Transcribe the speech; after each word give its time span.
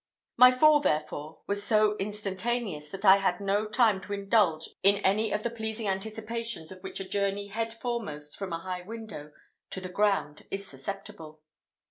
My 0.35 0.49
fall, 0.51 0.79
therefore, 0.79 1.41
was 1.45 1.63
so 1.63 1.95
instantaneous, 1.97 2.89
that 2.89 3.05
I 3.05 3.17
had 3.17 3.39
no 3.39 3.67
time 3.67 4.01
to 4.01 4.13
indulge 4.13 4.67
in 4.81 4.95
any 5.05 5.31
of 5.31 5.43
the 5.43 5.51
pleasing 5.51 5.87
anticipations 5.87 6.71
of 6.71 6.81
which 6.81 6.99
a 6.99 7.07
journey 7.07 7.49
head 7.49 7.77
foremost 7.79 8.35
from 8.35 8.51
a 8.51 8.57
high 8.61 8.81
window 8.81 9.31
to 9.69 9.79
the 9.79 9.89
ground 9.89 10.47
is 10.49 10.65
susceptible. 10.65 11.41